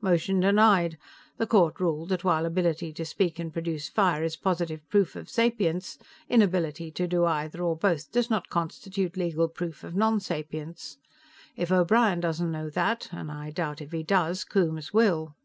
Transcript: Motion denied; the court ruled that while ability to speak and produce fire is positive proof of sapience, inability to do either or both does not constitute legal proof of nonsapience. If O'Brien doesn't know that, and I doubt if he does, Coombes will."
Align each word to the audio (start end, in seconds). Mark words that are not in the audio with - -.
Motion 0.00 0.40
denied; 0.40 0.98
the 1.36 1.46
court 1.46 1.78
ruled 1.78 2.08
that 2.08 2.24
while 2.24 2.44
ability 2.44 2.92
to 2.92 3.04
speak 3.04 3.38
and 3.38 3.52
produce 3.52 3.88
fire 3.88 4.24
is 4.24 4.34
positive 4.34 4.80
proof 4.90 5.14
of 5.14 5.30
sapience, 5.30 5.96
inability 6.28 6.90
to 6.90 7.06
do 7.06 7.24
either 7.24 7.62
or 7.62 7.76
both 7.76 8.10
does 8.10 8.28
not 8.28 8.48
constitute 8.48 9.16
legal 9.16 9.46
proof 9.46 9.84
of 9.84 9.94
nonsapience. 9.94 10.96
If 11.54 11.70
O'Brien 11.70 12.18
doesn't 12.18 12.50
know 12.50 12.68
that, 12.70 13.06
and 13.12 13.30
I 13.30 13.52
doubt 13.52 13.80
if 13.80 13.92
he 13.92 14.02
does, 14.02 14.42
Coombes 14.42 14.92
will." 14.92 15.36